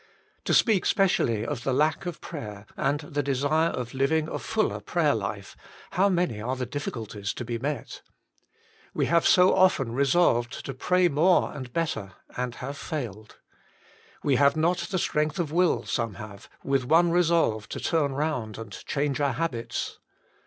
[0.45, 4.79] To speak specially of the lack of prayer, and the desire of living a fuller
[4.79, 5.55] prayer life,
[5.91, 8.01] how many are the difficulties to be met!
[8.95, 13.37] We have so often resolved to pray more and better, and have failed.
[14.23, 18.57] We have not the strength of will some have, with one resolve to turn round
[18.57, 19.99] and change our habits.